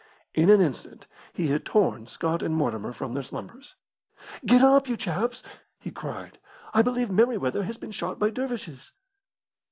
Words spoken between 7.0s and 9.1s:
Merryweather has been shot by dervishes."